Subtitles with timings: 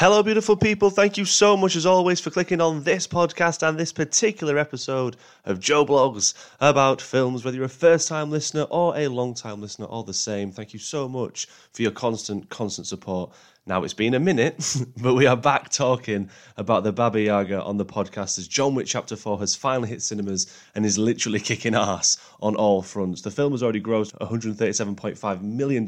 [0.00, 0.90] Hello, beautiful people.
[0.90, 5.16] Thank you so much, as always, for clicking on this podcast and this particular episode
[5.44, 7.44] of Joe Blogs about films.
[7.44, 10.72] Whether you're a first time listener or a long time listener, all the same, thank
[10.72, 13.32] you so much for your constant, constant support.
[13.68, 17.76] Now, it's been a minute, but we are back talking about the Baba Yaga on
[17.76, 21.74] the podcast as John Wick Chapter 4 has finally hit cinemas and is literally kicking
[21.74, 23.20] ass on all fronts.
[23.20, 25.86] The film has already grossed $137.5 million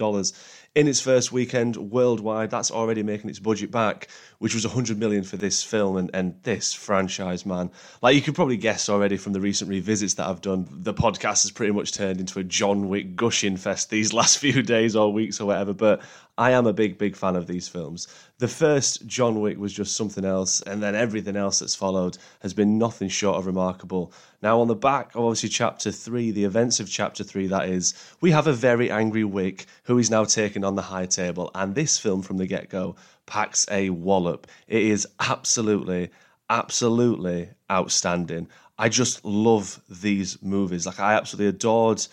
[0.74, 2.50] in its first weekend worldwide.
[2.50, 4.08] That's already making its budget back,
[4.40, 7.70] which was 100 million for this film and, and this franchise, man.
[8.00, 11.42] Like you could probably guess already from the recent revisits that I've done, the podcast
[11.42, 15.12] has pretty much turned into a John Wick gushing fest these last few days or
[15.12, 15.74] weeks or whatever.
[15.74, 16.00] But
[16.38, 18.08] I am a big, big fan of these films.
[18.38, 22.54] The first John Wick was just something else, and then everything else that's followed has
[22.54, 24.10] been nothing short of remarkable.
[24.42, 27.92] Now, on the back of obviously chapter three, the events of chapter three, that is,
[28.22, 31.74] we have a very angry Wick who is now taken on the high table, and
[31.74, 32.96] this film from the get go
[33.30, 34.48] packs a wallop.
[34.66, 36.10] It is absolutely,
[36.50, 38.48] absolutely outstanding.
[38.76, 40.84] I just love these movies.
[40.84, 42.06] Like, I absolutely adored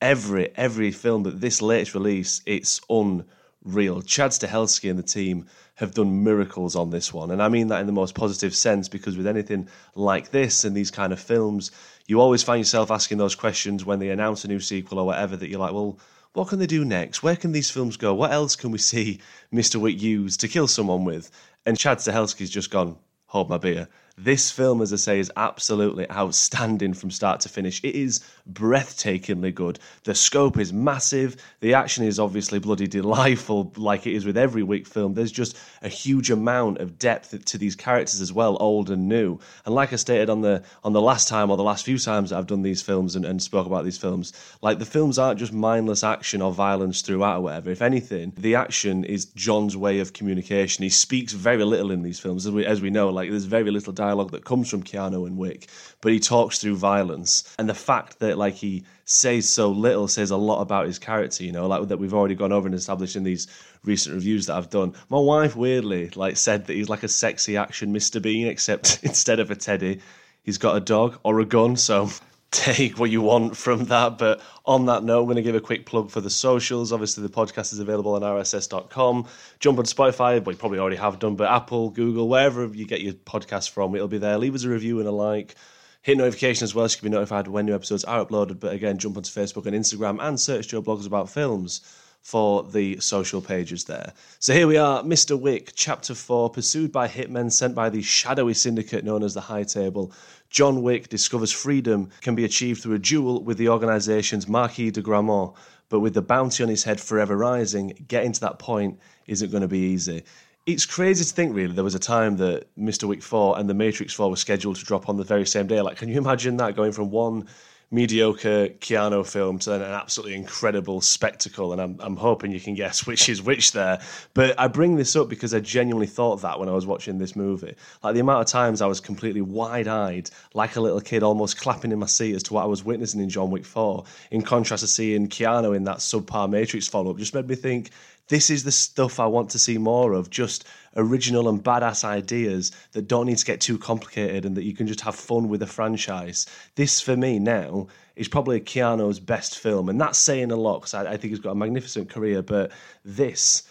[0.00, 4.00] every every film, but this latest release, it's unreal.
[4.00, 7.30] Chad Stahelski and the team have done miracles on this one.
[7.30, 10.76] And I mean that in the most positive sense because with anything like this and
[10.76, 11.70] these kind of films,
[12.06, 15.36] you always find yourself asking those questions when they announce a new sequel or whatever
[15.36, 15.98] that you're like, well,
[16.32, 17.22] what can they do next?
[17.22, 18.14] Where can these films go?
[18.14, 19.20] What else can we see
[19.52, 19.76] Mr.
[19.80, 21.30] Wick use to kill someone with?
[21.66, 23.88] And Chad Stahelski's just gone, hold my beer.
[24.22, 27.82] This film, as I say, is absolutely outstanding from start to finish.
[27.82, 28.20] It is
[28.52, 29.78] breathtakingly good.
[30.04, 31.36] The scope is massive.
[31.60, 35.14] The action is obviously bloody delightful, like it is with every Wick film.
[35.14, 39.38] There's just a huge amount of depth to these characters as well, old and new.
[39.64, 42.30] And like I stated on the on the last time or the last few times
[42.30, 45.54] I've done these films and, and spoke about these films, like the films aren't just
[45.54, 47.70] mindless action or violence throughout or whatever.
[47.70, 50.82] If anything, the action is John's way of communication.
[50.82, 53.08] He speaks very little in these films, as we as we know.
[53.08, 55.68] Like there's very little dialogue dialogue that comes from Keanu and Wick,
[56.00, 57.54] but he talks through violence.
[57.58, 61.44] And the fact that like he says so little says a lot about his character,
[61.44, 63.46] you know, like that we've already gone over and established in these
[63.84, 64.94] recent reviews that I've done.
[65.08, 68.20] My wife weirdly like said that he's like a sexy action Mr.
[68.20, 70.00] Bean, except instead of a teddy,
[70.42, 71.76] he's got a dog or a gun.
[71.76, 72.10] So
[72.50, 74.18] take what you want from that.
[74.18, 76.92] But on that note, I'm going to give a quick plug for the socials.
[76.92, 79.26] Obviously, the podcast is available on rss.com.
[79.58, 83.00] Jump on Spotify, well, you probably already have done, but Apple, Google, wherever you get
[83.00, 84.38] your podcast from, it'll be there.
[84.38, 85.54] Leave us a review and a like.
[86.02, 88.58] Hit notification as well so you can be notified when new episodes are uploaded.
[88.58, 91.82] But again, jump onto Facebook and Instagram and search Joe Blogs about films
[92.22, 94.12] for the social pages there.
[94.38, 95.38] So here we are, Mr.
[95.38, 99.64] Wick, Chapter 4, pursued by hitmen sent by the shadowy syndicate known as the High
[99.64, 100.12] Table.
[100.50, 105.02] John Wick discovers freedom can be achieved through a duel with the organization's Marquis de
[105.02, 105.54] Gramont,
[105.88, 109.62] but with the bounty on his head forever rising, getting to that point isn't going
[109.62, 110.22] to be easy.
[110.66, 113.04] It's crazy to think, really, there was a time that Mr.
[113.04, 115.80] Wick 4 and The Matrix 4 were scheduled to drop on the very same day.
[115.80, 117.48] Like, can you imagine that going from one
[117.92, 121.72] mediocre Keanu film to an absolutely incredible spectacle.
[121.72, 124.00] And I'm, I'm hoping you can guess which is which there.
[124.34, 127.34] But I bring this up because I genuinely thought that when I was watching this
[127.34, 127.74] movie.
[128.02, 131.58] Like the amount of times I was completely wide eyed, like a little kid, almost
[131.58, 134.42] clapping in my seat as to what I was witnessing in John Wick 4, in
[134.42, 137.90] contrast to seeing Keanu in that subpar Matrix follow up, just made me think
[138.30, 140.30] this is the stuff I want to see more of.
[140.30, 140.64] Just
[140.96, 144.86] original and badass ideas that don't need to get too complicated and that you can
[144.86, 146.46] just have fun with a franchise.
[146.76, 149.88] This, for me, now is probably Keanu's best film.
[149.88, 152.40] And that's saying a lot because I, I think he's got a magnificent career.
[152.40, 152.70] But
[153.04, 153.64] this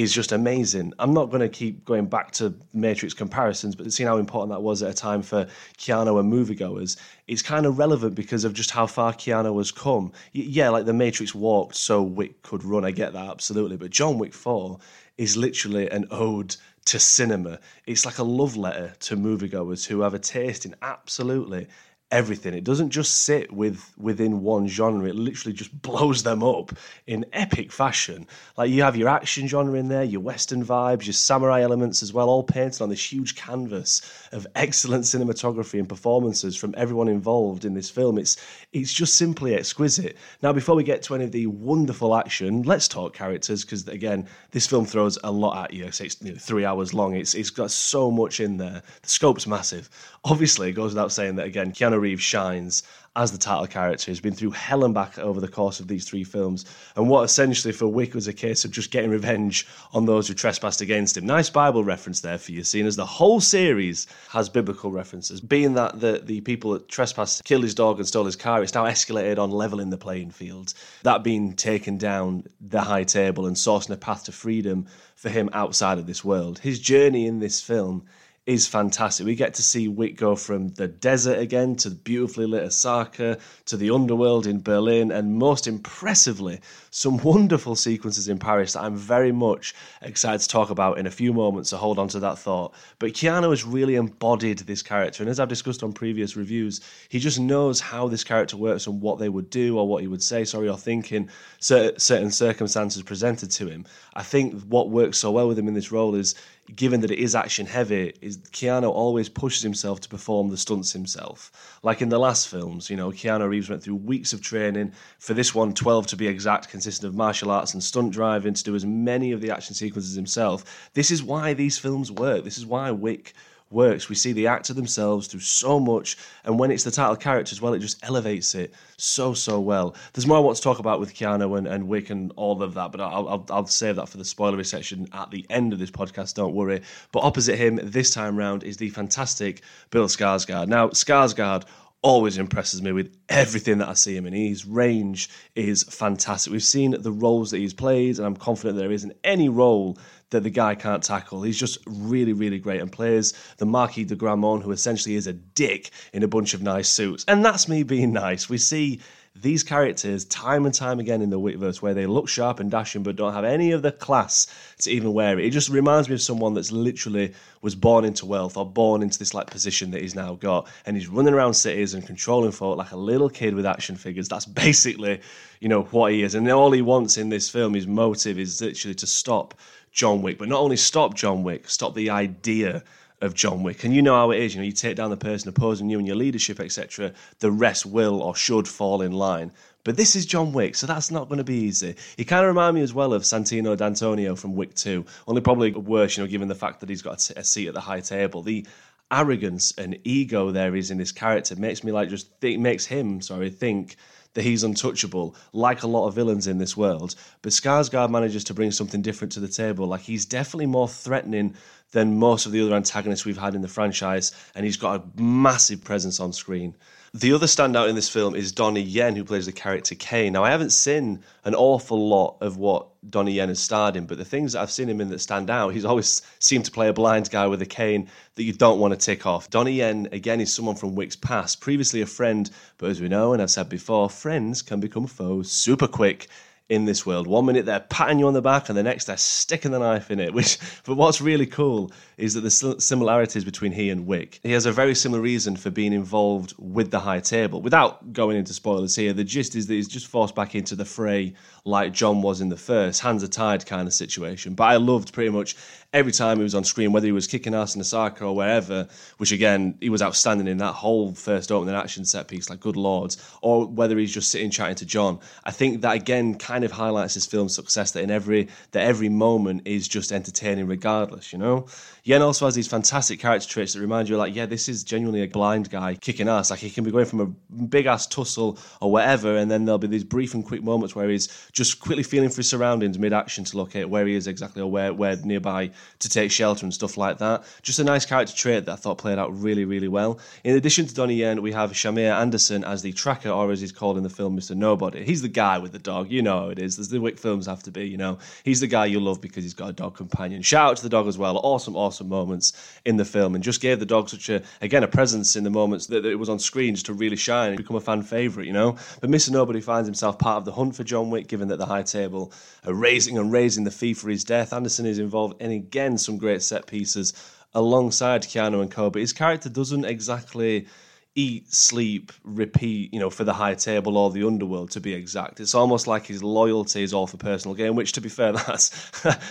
[0.00, 0.94] is just amazing.
[0.98, 4.62] I'm not going to keep going back to Matrix comparisons, but seeing how important that
[4.62, 5.46] was at a time for
[5.76, 6.96] Keanu and moviegoers,
[7.26, 10.12] it's kind of relevant because of just how far Keanu has come.
[10.32, 12.84] Yeah, like the Matrix walked so Wick could run.
[12.84, 14.78] I get that absolutely, but John Wick Four
[15.18, 16.56] is literally an ode
[16.86, 17.58] to cinema.
[17.86, 21.68] It's like a love letter to moviegoers who have a taste in absolutely
[22.10, 22.54] everything.
[22.54, 25.08] It doesn't just sit with within one genre.
[25.08, 26.72] It literally just blows them up
[27.06, 28.26] in epic fashion.
[28.56, 32.12] Like you have your action genre in there, your western vibes, your samurai elements as
[32.12, 34.02] well, all painted on this huge canvas
[34.32, 38.18] of excellent cinematography and performances from everyone involved in this film.
[38.18, 38.36] It's
[38.72, 40.16] it's just simply exquisite.
[40.42, 44.26] Now, before we get to any of the wonderful action, let's talk characters because again,
[44.50, 45.90] this film throws a lot at you.
[45.92, 47.14] So it's you know, three hours long.
[47.14, 48.82] It's it's got so much in there.
[49.02, 49.88] The scope's massive.
[50.24, 52.82] Obviously, it goes without saying that again, Keanu Reeves shines
[53.16, 54.10] as the title character.
[54.10, 56.64] He's been through hell and back over the course of these three films.
[56.94, 60.34] And what essentially for Wick was a case of just getting revenge on those who
[60.34, 61.26] trespassed against him.
[61.26, 65.40] Nice Bible reference there for you, seeing as the whole series has biblical references.
[65.40, 68.74] Being that the, the people that trespassed killed his dog and stole his car, it's
[68.74, 70.72] now escalated on leveling the playing field.
[71.02, 74.86] That being taken down the high table and sourcing a path to freedom
[75.16, 76.60] for him outside of this world.
[76.60, 78.04] His journey in this film
[78.46, 79.26] is fantastic.
[79.26, 83.76] We get to see Wick go from the desert again to beautifully lit Osaka to
[83.76, 86.60] the underworld in Berlin, and most impressively,
[86.90, 91.10] some wonderful sequences in Paris that I'm very much excited to talk about in a
[91.10, 91.70] few moments.
[91.70, 92.74] So hold on to that thought.
[92.98, 97.18] But Keanu has really embodied this character, and as I've discussed on previous reviews, he
[97.18, 100.22] just knows how this character works and what they would do or what he would
[100.22, 101.28] say, sorry, or think in
[101.60, 103.84] certain circumstances presented to him.
[104.14, 106.34] I think what works so well with him in this role is
[106.74, 110.92] given that it is action heavy, is Keanu always pushes himself to perform the stunts
[110.92, 111.78] himself.
[111.82, 114.92] Like in the last films, you know, Keanu Reeves went through weeks of training.
[115.18, 118.64] For this one, 12 to be exact, consisting of martial arts and stunt driving to
[118.64, 120.90] do as many of the action sequences himself.
[120.94, 122.44] This is why these films work.
[122.44, 123.34] This is why Wick
[123.70, 124.08] works.
[124.08, 127.62] We see the actor themselves do so much, and when it's the title character as
[127.62, 129.94] well, it just elevates it so so well.
[130.12, 132.74] There's more I want to talk about with Keanu and, and Wick and all of
[132.74, 135.78] that, but I'll, I'll, I'll save that for the spoilery section at the end of
[135.78, 136.34] this podcast.
[136.34, 136.82] Don't worry.
[137.12, 140.68] But opposite him this time round is the fantastic Bill Skarsgård.
[140.68, 141.64] Now Skarsgård
[142.02, 144.32] always impresses me with everything that I see him in.
[144.32, 146.52] His range is fantastic.
[146.52, 149.98] We've seen the roles that he's played, and I'm confident there isn't any role
[150.30, 151.42] that the guy can't tackle.
[151.42, 155.32] He's just really, really great and plays the Marquis de Gramont, who essentially is a
[155.32, 157.24] dick in a bunch of nice suits.
[157.28, 158.48] And that's me being nice.
[158.48, 159.00] We see
[159.36, 163.04] these characters time and time again in the Wickverse where they look sharp and dashing
[163.04, 164.48] but don't have any of the class
[164.78, 165.44] to even wear it.
[165.44, 167.32] It just reminds me of someone that's literally
[167.62, 170.96] was born into wealth or born into this like position that he's now got and
[170.96, 174.28] he's running around cities and controlling folk like a little kid with action figures.
[174.28, 175.20] That's basically,
[175.60, 176.34] you know, what he is.
[176.34, 179.54] And all he wants in this film, his motive is literally to stop
[179.92, 182.82] John Wick, but not only stop John Wick, stop the idea
[183.20, 183.84] of John Wick.
[183.84, 185.98] And you know how it is, you know, you take down the person opposing you
[185.98, 189.52] and your leadership, etc., the rest will or should fall in line.
[189.84, 191.96] But this is John Wick, so that's not going to be easy.
[192.16, 195.72] He kind of reminds me as well of Santino D'Antonio from Wick 2, only probably
[195.72, 198.42] worse, you know, given the fact that he's got a seat at the high table.
[198.42, 198.66] The
[199.10, 203.20] arrogance and ego there is in this character makes me like just think, makes him,
[203.20, 203.96] sorry, think
[204.34, 207.14] that he's untouchable, like a lot of villains in this world.
[207.42, 209.86] But Skarsgård manages to bring something different to the table.
[209.86, 211.54] Like he's definitely more threatening
[211.92, 215.20] than most of the other antagonists we've had in the franchise, and he's got a
[215.20, 216.74] massive presence on screen.
[217.12, 220.32] The other standout in this film is Donnie Yen, who plays the character Kane.
[220.32, 224.16] Now, I haven't seen an awful lot of what Donnie Yen has starred in, but
[224.16, 226.86] the things that I've seen him in that stand out, he's always seemed to play
[226.86, 229.50] a blind guy with a cane that you don't want to tick off.
[229.50, 232.48] Donnie Yen, again, is someone from Wick's past, previously a friend,
[232.78, 236.28] but as we know, and I've said before, friends can become foes super quick
[236.70, 237.26] in this world.
[237.26, 240.10] One minute they're patting you on the back, and the next they're sticking the knife
[240.10, 240.32] in it.
[240.40, 242.50] Which, but what's really cool is that the
[242.80, 244.38] similarities between he and Wick.
[244.42, 247.60] He has a very similar reason for being involved with the high table.
[247.60, 250.84] Without going into spoilers here, the gist is that he's just forced back into the
[250.84, 251.34] fray
[251.64, 254.54] like John was in the first, hands are tied kind of situation.
[254.54, 255.56] But I loved pretty much
[255.92, 258.86] every time he was on screen, whether he was kicking ass in Osaka or wherever,
[259.18, 262.76] which again, he was outstanding in that whole first opening action set piece, like good
[262.76, 265.18] lords, or whether he's just sitting chatting to John.
[265.44, 269.08] I think that again kind of highlights his film's success that in every that every
[269.08, 271.66] moment is just entertaining regardless, you know?
[272.04, 275.22] Yen also has these fantastic character traits that remind you, like, yeah, this is genuinely
[275.22, 276.50] a blind guy kicking ass.
[276.50, 279.78] Like, he can be going from a big ass tussle or whatever, and then there'll
[279.78, 283.12] be these brief and quick moments where he's just quickly feeling for his surroundings mid
[283.12, 285.70] action to locate where he is exactly or where, where nearby
[286.00, 287.44] to take shelter and stuff like that.
[287.62, 290.18] Just a nice character trait that I thought played out really, really well.
[290.44, 293.72] In addition to Donnie Yen, we have Shamier Anderson as the tracker, or as he's
[293.72, 294.56] called in the film, Mr.
[294.56, 295.04] Nobody.
[295.04, 296.10] He's the guy with the dog.
[296.10, 296.76] You know it is.
[296.76, 298.18] There's the Wick films have to be, you know.
[298.44, 300.42] He's the guy you love because he's got a dog companion.
[300.42, 301.38] Shout out to the dog as well.
[301.38, 302.52] Awesome, awesome awesome moments
[302.84, 305.50] in the film and just gave the dog such a again a presence in the
[305.50, 308.02] moments that, that it was on screen just to really shine and become a fan
[308.02, 308.76] favourite, you know.
[309.00, 309.30] But Mr.
[309.30, 312.32] Nobody finds himself part of the hunt for John Wick, given that the high table
[312.64, 314.52] are raising and raising the fee for his death.
[314.52, 317.12] Anderson is involved in again some great set pieces
[317.54, 318.90] alongside Keanu and Co.
[318.90, 320.66] But his character doesn't exactly
[321.14, 325.38] eat, sleep, repeat, you know, for the high table or the underworld to be exact.
[325.38, 328.70] It's almost like his loyalty is all for personal gain, which to be fair, that's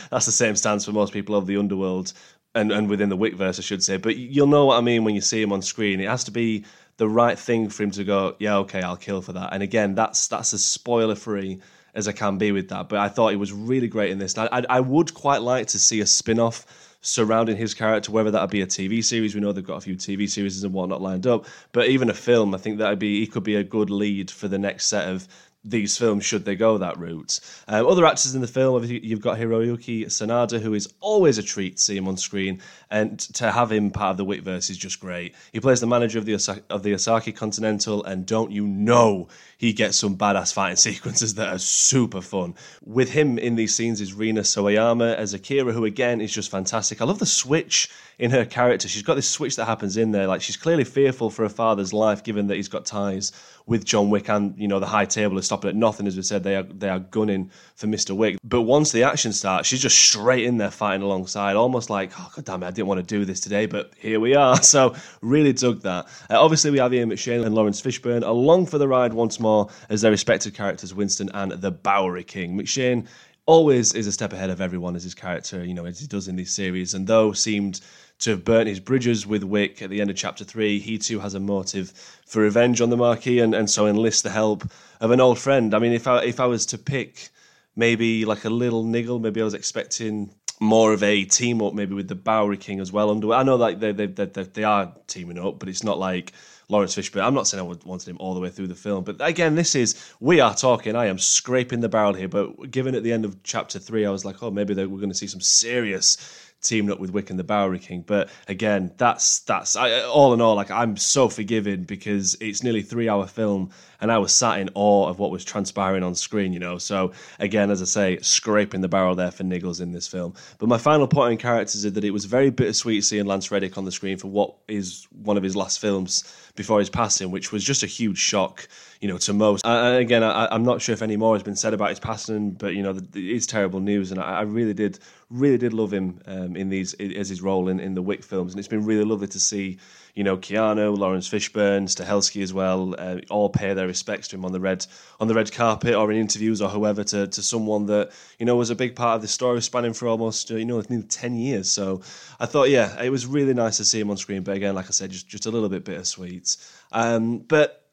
[0.10, 2.14] that's the same stance for most people of the underworld
[2.56, 3.98] and, and within the Wickverse, I should say.
[3.98, 6.00] But you'll know what I mean when you see him on screen.
[6.00, 6.64] It has to be
[6.98, 9.54] the right thing for him to go, yeah, okay, I'll kill for that.
[9.54, 11.60] And again, that's that's as spoiler free
[11.94, 12.90] as I can be with that.
[12.90, 14.38] But I thought he was really great in this.
[14.38, 16.66] I, I, I would quite like to see a spin off
[17.02, 19.34] surrounding his character, whether that would be a TV series.
[19.34, 22.14] We know they've got a few TV series and whatnot lined up, but even a
[22.14, 25.08] film, I think that'd be he could be a good lead for the next set
[25.08, 25.28] of
[25.64, 27.40] these films should they go that route.
[27.68, 31.78] Um, other actors in the film, you've got Hiroyuki Sanada, who is always a treat
[31.78, 35.00] to see him on screen, and to have him part of the Wickverse is just
[35.00, 35.36] great.
[35.52, 39.28] He plays the manager of the Osaka, of the Osaka Continental, and don't you know
[39.58, 42.56] he gets some badass fighting sequences that are super fun.
[42.84, 47.02] With him in these scenes is Rina Sawayama as Akira, who again is just fantastic.
[47.02, 48.88] I love the switch in her character.
[48.88, 50.28] She's got this switch that happens in there.
[50.28, 53.34] Like she's clearly fearful for her father's life, given that he's got ties
[53.70, 56.08] with John Wick and you know the High Table is stopping at nothing.
[56.08, 58.38] As we said, they are they are gunning for Mister Wick.
[58.44, 62.32] But once the action starts, she's just straight in there fighting alongside, almost like oh
[62.36, 64.58] god damn it, I didn't want to do this today, but here we are.
[64.70, 66.08] So really dug that.
[66.30, 69.70] Uh, obviously, we have Ian McShane and Laurence Fishburne along for the ride once more
[69.90, 72.58] as their respective characters, Winston and the Bowery King.
[72.58, 73.08] McShane
[73.50, 76.28] always is a step ahead of everyone as his character, you know, as he does
[76.28, 76.94] in this series.
[76.94, 77.82] And though seemed
[78.20, 81.20] to have burnt his bridges with Wick at the end of chapter three, he too
[81.20, 81.90] has a motive
[82.28, 84.70] for revenge on the Marquis and, and so enlists the help
[85.02, 85.74] of an old friend.
[85.74, 87.30] I mean, if I if I was to pick
[87.76, 90.30] maybe like a little niggle, maybe I was expecting
[90.60, 93.10] more of a team up, maybe with the Bowery King as well.
[93.10, 96.34] Under I know like they they they, they are teaming up, but it's not like
[96.70, 97.24] Laurence Fishburne.
[97.24, 99.76] I'm not saying I wanted him all the way through the film, but again, this
[99.76, 100.96] is we are talking.
[100.96, 104.12] I am scraping the barrel here, but given at the end of chapter three, I
[104.12, 107.40] was like, oh, maybe we're going to see some serious teaming up with Wick and
[107.40, 108.04] the Bowery King.
[108.06, 112.82] But again, that's that's I, all in all, like I'm so forgiving because it's nearly
[112.82, 116.54] three hour film, and I was sat in awe of what was transpiring on screen.
[116.54, 120.08] You know, so again, as I say, scraping the barrel there for Niggles in this
[120.08, 120.34] film.
[120.58, 123.78] But my final point on characters is that it was very bittersweet seeing Lance Reddick
[123.78, 126.24] on the screen for what is one of his last films
[126.60, 128.68] before his passing, which was just a huge shock,
[129.00, 129.66] you know, to most.
[129.66, 132.52] And again, I, am not sure if any more has been said about his passing,
[132.52, 136.22] but you know, it's terrible news, and I, I really did, really did love him
[136.26, 139.06] um, in these as his role in, in the Wick films, and it's been really
[139.06, 139.78] lovely to see,
[140.20, 144.44] you know, Keanu, Laurence Fishburne, Stahelski as well, uh, all pay their respects to him
[144.44, 144.86] on the red
[145.22, 148.58] on the red carpet or in interviews or however to to someone that you know
[148.58, 151.38] was a big part of the story, spanning for almost uh, you know nearly ten
[151.38, 151.72] years.
[151.72, 152.02] So
[152.38, 154.88] I thought, yeah, it was really nice to see him on screen, but again, like
[154.88, 156.58] I said, just just a little bit bittersweet.
[156.92, 157.86] Um, but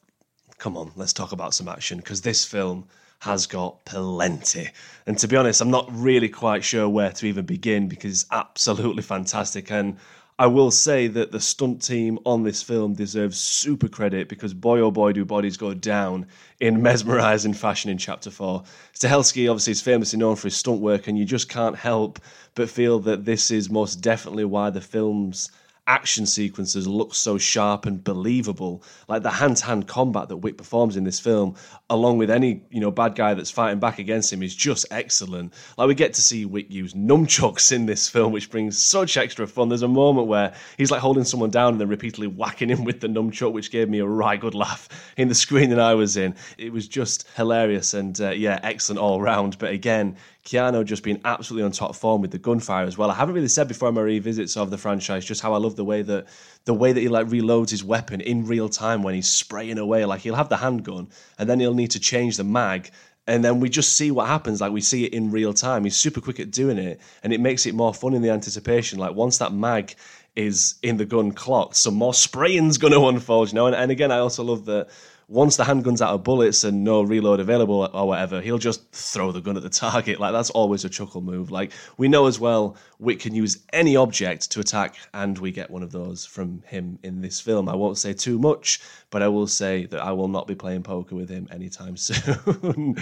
[0.58, 2.88] come on, let's talk about some action because this film
[3.20, 4.70] has got plenty.
[5.06, 8.26] And to be honest, I'm not really quite sure where to even begin because it's
[8.32, 9.70] absolutely fantastic.
[9.70, 9.98] And
[10.38, 14.80] I will say that the stunt team on this film deserves super credit because boy
[14.80, 16.26] oh boy do bodies go down
[16.60, 18.64] in mesmerizing fashion in chapter four.
[18.92, 22.18] Stahelski obviously is famously known for his stunt work, and you just can't help
[22.54, 25.50] but feel that this is most definitely why the film's
[25.86, 28.82] action sequences look so sharp and believable.
[29.08, 31.56] Like the hand to hand combat that Wick performs in this film,
[31.88, 35.52] along with any you know bad guy that's fighting back against him, is just excellent.
[35.78, 39.46] Like we get to see Wick use nunchucks in this film, which brings such extra
[39.46, 39.68] fun.
[39.68, 43.00] There's a moment where he's like holding someone down and then repeatedly whacking him with
[43.00, 46.16] the nunchuck, which gave me a right good laugh in the screen that I was
[46.16, 46.34] in.
[46.58, 49.58] It was just hilarious and uh, yeah, excellent all round.
[49.58, 50.16] But again,
[50.46, 53.10] Keanu just being absolutely on top form with the gunfire as well.
[53.10, 55.84] I haven't really said before my revisits of the franchise just how I love the
[55.84, 56.26] way that
[56.64, 60.04] the way that he like reloads his weapon in real time when he's spraying away.
[60.04, 62.90] Like he'll have the handgun and then he'll need to change the mag
[63.26, 65.96] and then we just see what happens like we see it in real time he's
[65.96, 69.14] super quick at doing it and it makes it more fun in the anticipation like
[69.14, 69.94] once that mag
[70.36, 73.90] is in the gun clocked some more spraying's going to unfold you know and, and
[73.90, 74.88] again i also love that
[75.28, 79.32] once the handgun's out of bullets and no reload available or whatever, he'll just throw
[79.32, 80.20] the gun at the target.
[80.20, 81.50] Like that's always a chuckle move.
[81.50, 85.70] Like we know as well, Wick can use any object to attack, and we get
[85.70, 87.68] one of those from him in this film.
[87.68, 88.80] I won't say too much,
[89.10, 92.94] but I will say that I will not be playing poker with him anytime soon.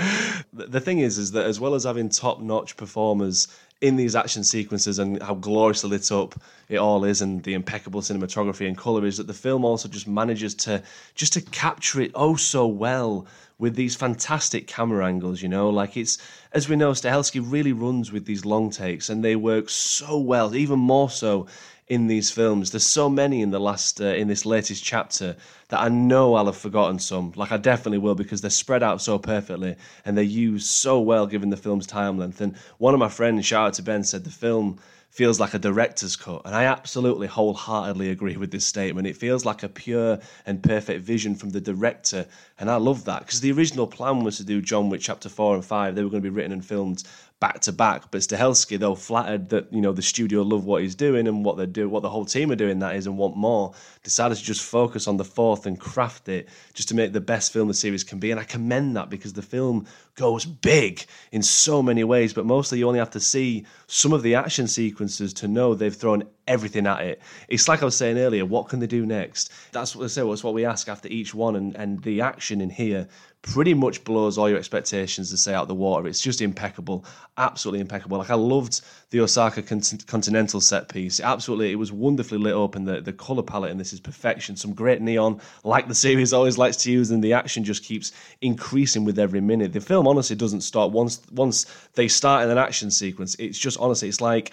[0.53, 3.49] the thing is, is that as well as having top-notch performers
[3.81, 8.01] in these action sequences and how gloriously lit up it all is and the impeccable
[8.01, 10.83] cinematography and color is that the film also just manages to
[11.15, 13.27] just to capture it oh so well
[13.59, 15.71] with these fantastic camera angles you know?
[15.71, 16.19] Like it's
[16.53, 20.55] as we know Stahelski really runs with these long takes and they work so well
[20.55, 21.47] even more so
[21.87, 22.71] in these films.
[22.71, 25.37] There's so many in the last uh, in this latest chapter
[25.69, 27.33] that I know I'll have forgotten some.
[27.37, 31.27] Like I definitely will because they're spread out so perfectly and they're used so well
[31.27, 32.41] given the film's time length.
[32.41, 34.79] And one of my friends, shout out to Ben, said the film
[35.15, 36.43] feels like a director's cut.
[36.45, 39.07] And I absolutely wholeheartedly agree with this statement.
[39.07, 42.27] It feels like a pure and perfect vision from the director.
[42.59, 45.55] And I love that because the original plan was to do John Wick chapter four
[45.55, 45.95] and five.
[45.95, 47.05] They were going to be written and filmed
[47.45, 48.11] back to back.
[48.11, 51.59] But Stahelski, though flattered that you know the studio love what he's doing and what
[51.59, 54.43] they do, what the whole team are doing, that is, and want more, decided to
[54.43, 57.75] just focus on the fourth and craft it just to make the best film the
[57.75, 58.31] series can be.
[58.31, 62.79] And I commend that because the film goes big in so many ways, but mostly
[62.79, 66.87] you only have to see some of the action sequences to know they've thrown everything
[66.87, 67.21] at it.
[67.49, 69.53] It's like I was saying earlier, what can they do next?
[69.73, 72.63] That's what I say, that's what we ask after each one, and, and the action
[72.63, 73.07] in here
[73.45, 76.09] pretty much blows all your expectations to say out the water.
[76.09, 77.05] It's just impeccable,
[77.37, 78.17] absolutely impeccable.
[78.17, 81.21] Like I loved the Osaka Continental set piece.
[81.21, 84.57] Absolutely, it was wonderfully lit up, and the, the color palette in this is perfection.
[84.57, 88.13] Some great neon, like the series always likes to use, and the action just keeps
[88.41, 89.75] increasing with every minute.
[89.75, 93.37] The film honestly doesn't stop once once they start in an action sequence.
[93.39, 94.53] It's just honestly, it's like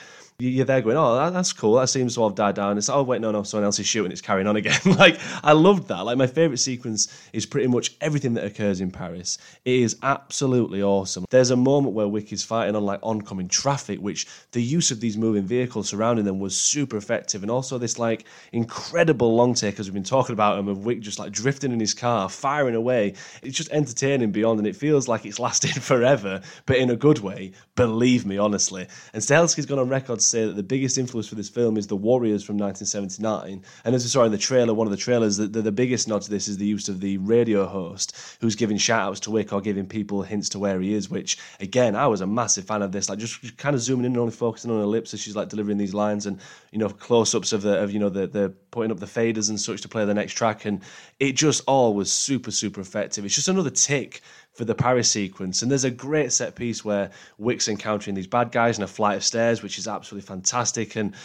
[0.50, 1.76] you're there going, oh, that's cool.
[1.76, 2.78] That seems to have died down.
[2.78, 4.12] It's oh wait, no, no, someone else is shooting.
[4.12, 4.80] It's carrying on again.
[4.86, 6.02] like I loved that.
[6.06, 9.38] Like my favorite sequence is pretty much everything that occurs in Paris.
[9.66, 11.26] It is absolutely awesome.
[11.30, 15.00] There's a moment where Wick is fighting on like oncoming traffic, which the use of
[15.00, 19.80] these moving vehicles surrounding them was super effective, and also this like incredible long take
[19.80, 22.76] as we've been talking about him of Wick just like drifting in his car, firing
[22.76, 23.14] away.
[23.42, 27.20] It's just entertaining beyond, and it feels like it's lasted forever, but in a good
[27.20, 27.52] way.
[27.76, 28.88] Believe me, honestly.
[29.14, 31.96] And Stahelski's gone on record say that the biggest influence for this film is The
[31.96, 33.64] Warriors from 1979.
[33.86, 36.08] And as we saw in the trailer, one of the trailers, the, the, the biggest
[36.08, 39.32] nod to this is the use of the radio host who's giving shout outs to
[39.32, 42.66] Wick or giving people hints to where he is, which, again, I was a massive
[42.66, 43.10] fan of this.
[43.10, 45.50] Like, just kind of zooming in and only focusing on her lips as she's like
[45.50, 46.40] delivering these lines and,
[46.72, 49.50] you know, close ups of the, of, you know, the, the putting up the faders
[49.50, 50.66] and such to play the next track.
[50.66, 50.82] And
[51.20, 53.26] it just all was super, super effective.
[53.26, 54.22] It's just another tick
[54.54, 55.62] for the Paris sequence.
[55.62, 59.18] And there's a great set piece where Wick's encountering these bad guys in a flight
[59.18, 60.96] of stairs, which is absolutely fantastic.
[60.96, 61.16] And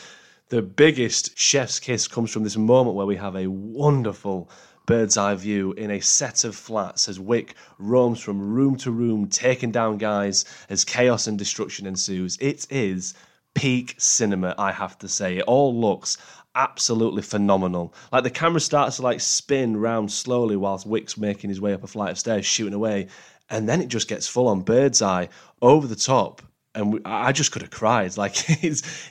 [0.48, 4.48] the biggest chef's kiss comes from this moment where we have a wonderful
[4.86, 9.26] bird's eye view in a set of flats as Wick roams from room to room,
[9.28, 12.38] taking down guys as chaos and destruction ensues.
[12.40, 13.14] It is
[13.54, 15.38] peak cinema, I have to say.
[15.38, 16.18] It all looks
[16.56, 17.94] absolutely phenomenal.
[18.10, 21.84] Like the camera starts to like spin round slowly whilst Wick's making his way up
[21.84, 23.08] a flight of stairs, shooting away,
[23.48, 25.28] and then it just gets full on bird's eye
[25.62, 26.42] over the top.
[26.74, 28.12] And we, I just could have cried.
[28.16, 28.34] Like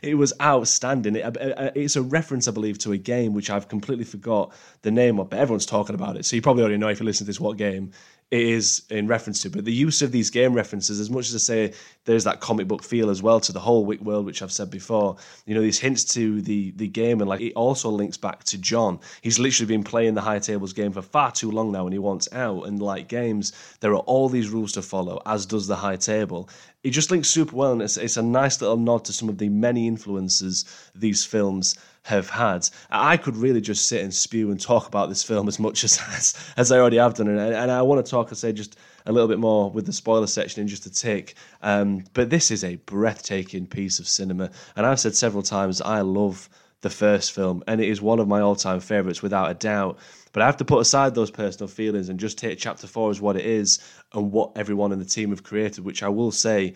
[0.01, 1.15] it was outstanding.
[1.15, 4.53] It, uh, uh, it's a reference, I believe, to a game which I've completely forgot
[4.81, 6.25] the name of, but everyone's talking about it.
[6.25, 7.91] So you probably already know if you listen to this what game
[8.35, 9.49] it is in reference to.
[9.49, 11.73] But the use of these game references, as much as I say
[12.03, 14.69] there's that comic book feel as well to the whole Wick world, which I've said
[14.69, 15.15] before,
[15.45, 18.57] you know, these hints to the the game and like it also links back to
[18.57, 18.99] John.
[19.21, 21.99] He's literally been playing the high tables game for far too long now and he
[21.99, 22.67] wants out.
[22.67, 26.49] And like games, there are all these rules to follow, as does the high table.
[26.83, 29.37] It just links super well and it's, it's a nice little nod to some of
[29.37, 32.69] the many influences these films have had.
[32.91, 35.99] I could really just sit and spew and talk about this film as much as
[36.15, 38.77] as, as I already have done, and, and I want to talk, I say, just
[39.07, 41.35] a little bit more with the spoiler section in just a tick.
[41.61, 46.01] Um, but this is a breathtaking piece of cinema, and I've said several times I
[46.01, 46.47] love
[46.81, 49.97] the first film, and it is one of my all-time favorites without a doubt.
[50.31, 53.19] But I have to put aside those personal feelings and just take chapter four as
[53.19, 53.79] what it is
[54.13, 56.75] and what everyone in the team have created, which I will say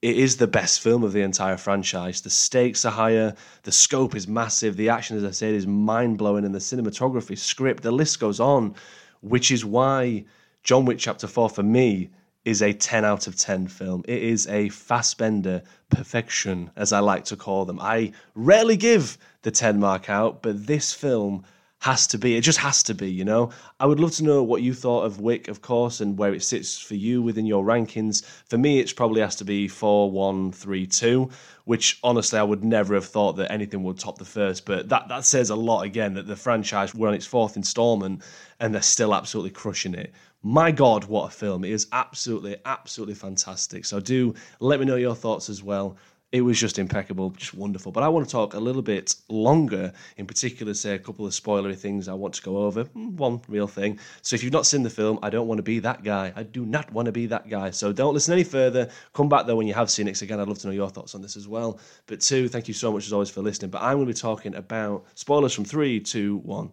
[0.00, 2.20] it is the best film of the entire franchise.
[2.20, 3.34] The stakes are higher,
[3.64, 7.36] the scope is massive, the action, as I said, is mind blowing, and the cinematography,
[7.36, 8.74] script, the list goes on,
[9.20, 10.24] which is why
[10.62, 12.10] John Wick Chapter 4 for me
[12.44, 14.04] is a 10 out of 10 film.
[14.06, 17.80] It is a Fassbender perfection, as I like to call them.
[17.80, 21.44] I rarely give the 10 mark out, but this film
[21.80, 22.36] has to be.
[22.36, 23.50] It just has to be, you know?
[23.78, 26.42] I would love to know what you thought of Wick, of course, and where it
[26.42, 28.24] sits for you within your rankings.
[28.48, 31.30] For me, it probably has to be 4 1 3 2,
[31.64, 34.66] which honestly, I would never have thought that anything would top the first.
[34.66, 38.22] But that, that says a lot again that the franchise were on its fourth installment
[38.58, 40.12] and they're still absolutely crushing it.
[40.42, 41.64] My God, what a film!
[41.64, 43.84] It is absolutely, absolutely fantastic.
[43.84, 45.96] So do let me know your thoughts as well
[46.30, 47.90] it was just impeccable, just wonderful.
[47.90, 51.32] But I want to talk a little bit longer, in particular, say a couple of
[51.32, 52.84] spoilery things I want to go over.
[52.84, 53.98] Hmm, one real thing.
[54.20, 56.32] So if you've not seen the film, I don't want to be that guy.
[56.36, 57.70] I do not want to be that guy.
[57.70, 58.90] So don't listen any further.
[59.14, 60.20] Come back though when you have seen it.
[60.20, 61.80] Again, I'd love to know your thoughts on this as well.
[62.06, 63.70] But two, thank you so much as always for listening.
[63.70, 66.72] But I'm going to be talking about spoilers from three, two, one.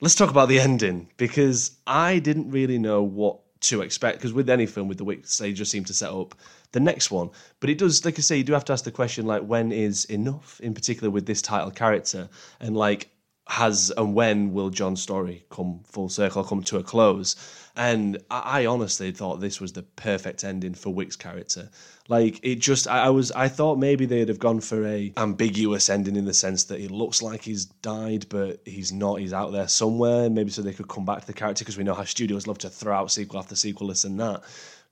[0.00, 4.48] Let's talk about the ending because I didn't really know what to expect because with
[4.48, 6.34] any film with the Wicks they just seem to set up
[6.72, 7.30] the next one.
[7.60, 9.72] But it does like i say you do have to ask the question like when
[9.72, 12.28] is enough in particular with this title character?
[12.60, 13.10] And like
[13.50, 17.36] has and when will john's story come full circle come to a close
[17.76, 21.68] and I, I honestly thought this was the perfect ending for wick's character
[22.10, 25.88] like it just I, I, was I thought maybe they'd have gone for a ambiguous
[25.88, 29.20] ending in the sense that it looks like he's died, but he's not.
[29.20, 30.28] He's out there somewhere.
[30.28, 32.58] Maybe so they could come back to the character because we know how studios love
[32.58, 34.42] to throw out sequel after sequel, this and that.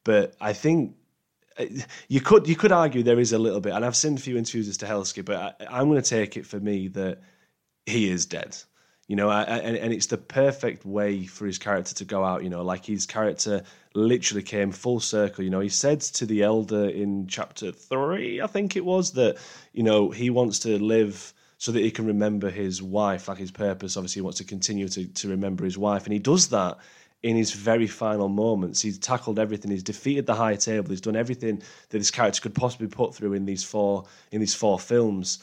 [0.04, 0.94] But I think
[1.58, 1.64] uh,
[2.06, 4.36] you could you could argue there is a little bit, and I've seen a few
[4.36, 7.20] interviews with Stahelski, but I, am going to take it for me that
[7.88, 8.56] he is dead.
[9.06, 12.42] You know, I, and, and it's the perfect way for his character to go out.
[12.42, 13.62] You know, like his character
[13.94, 15.42] literally came full circle.
[15.42, 19.38] You know, he said to the elder in chapter three, I think it was, that
[19.72, 23.50] you know he wants to live so that he can remember his wife, like his
[23.50, 23.96] purpose.
[23.96, 26.76] Obviously, he wants to continue to to remember his wife, and he does that
[27.22, 28.80] in his very final moments.
[28.80, 29.70] He's tackled everything.
[29.70, 30.90] He's defeated the high table.
[30.90, 34.54] He's done everything that this character could possibly put through in these four in these
[34.54, 35.38] four films.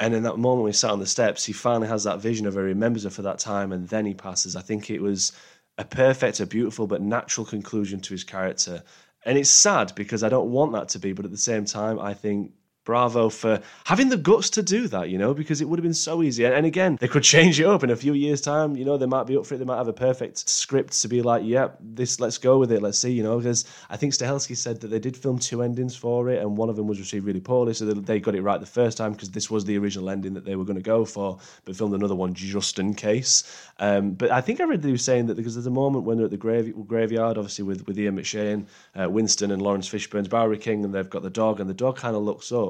[0.00, 2.54] And in that moment we sat on the steps, he finally has that vision of
[2.54, 4.56] her, remembers her for that time, and then he passes.
[4.56, 5.32] I think it was
[5.76, 8.82] a perfect, a beautiful, but natural conclusion to his character.
[9.26, 12.00] And it's sad because I don't want that to be, but at the same time,
[12.00, 12.52] I think
[12.84, 15.94] bravo for having the guts to do that, you know, because it would have been
[15.94, 16.44] so easy.
[16.44, 18.76] And again, they could change it up in a few years' time.
[18.76, 19.58] You know, they might be up for it.
[19.58, 22.72] They might have a perfect script to be like, yep, yeah, this, let's go with
[22.72, 22.82] it.
[22.82, 25.96] Let's see, you know, because I think Stahelski said that they did film two endings
[25.96, 27.74] for it, and one of them was received really poorly.
[27.74, 30.44] So they got it right the first time because this was the original ending that
[30.44, 33.44] they were going to go for, but filmed another one just in case.
[33.78, 36.16] Um, but I think I read they were saying that because there's a moment when
[36.16, 38.66] they're at the grave, graveyard, obviously with, with Ian McShane,
[39.00, 41.96] uh, Winston, and Laurence Fishburne's Bowery King, and they've got the dog, and the dog
[41.96, 42.69] kind of looks up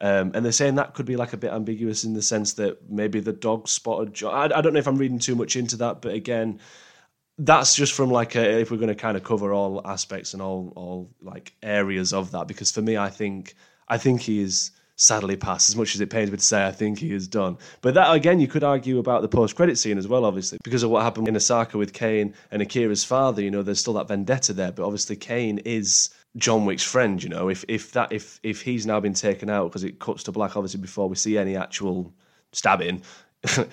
[0.00, 2.90] um, and they're saying that could be like a bit ambiguous in the sense that
[2.90, 4.34] maybe the dog spotted John.
[4.34, 6.60] I, I don't know if I'm reading too much into that, but again,
[7.38, 10.42] that's just from like a, if we're going to kind of cover all aspects and
[10.42, 12.48] all all like areas of that.
[12.48, 13.54] Because for me, I think
[13.88, 15.68] I think he is sadly passed.
[15.68, 17.58] As much as it pains me to say, I think he is done.
[17.82, 20.90] But that again, you could argue about the post-credit scene as well, obviously, because of
[20.90, 23.42] what happened in Osaka with Kane and Akira's father.
[23.42, 27.22] You know, there's still that vendetta there, but obviously Kane is John Wick's friend.
[27.22, 30.24] You know, if if that if if he's now been taken out because it cuts
[30.24, 32.14] to black, obviously before we see any actual
[32.52, 33.02] stabbing.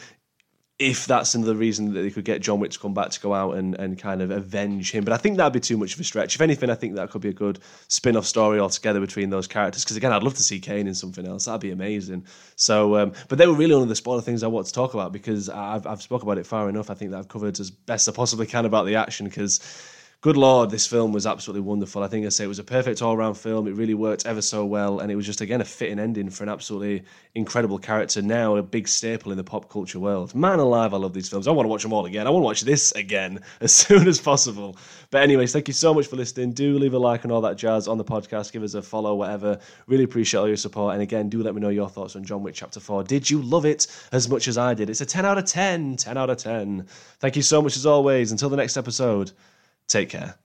[0.80, 3.34] if that's another reason that they could get John Wick to come back to go
[3.34, 5.04] out and, and kind of avenge him.
[5.04, 6.34] But I think that'd be too much of a stretch.
[6.34, 9.48] If anything, I think that could be a good spin off story altogether between those
[9.48, 9.84] characters.
[9.84, 11.46] Because again, I'd love to see Kane in something else.
[11.46, 12.26] That'd be amazing.
[12.56, 14.96] So, um, but they were really one of the spoiler things I want to talk
[14.96, 16.90] about because I've, I've spoke about it far enough.
[16.90, 19.60] I think that I've covered as best I possibly can about the action because
[20.24, 22.02] good lord, this film was absolutely wonderful.
[22.02, 23.68] I think I say it was a perfect all round film.
[23.68, 26.44] It really worked ever so well, and it was just again a fitting ending for
[26.44, 27.04] an absolutely
[27.36, 28.22] incredible character.
[28.22, 30.34] Now a big staple in the pop culture world.
[30.34, 31.46] Man alive, I love these films.
[31.46, 32.26] I want to watch them all again.
[32.26, 34.78] I want to watch this again as soon as possible.
[35.12, 36.54] But anyways, thank you so much for listening.
[36.54, 38.54] Do leave a like and all that jazz on the podcast.
[38.54, 39.60] Give us a follow, whatever.
[39.88, 40.94] Really appreciate all your support.
[40.94, 43.04] And again, do let me know your thoughts on John Wick Chapter Four.
[43.04, 44.90] Did you love it as much as I did?
[44.90, 45.98] It's a ten out of ten.
[45.98, 46.86] Ten out of ten.
[47.20, 48.32] Thank you so much as always.
[48.32, 49.34] Until the next episode.
[49.94, 50.34] Take care.